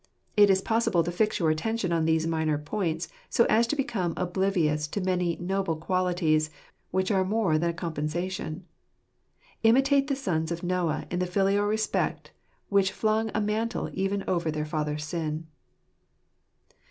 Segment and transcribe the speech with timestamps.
[0.35, 3.07] It is possible so to fix your attention on these minor points
[3.51, 6.49] as to become oblivious to many noble qualities,
[6.89, 8.65] which are more than a compensation.
[9.61, 12.31] Imitate the sons of Noah in the filial respect
[12.69, 15.45] which flung a mantle even over their father's sin.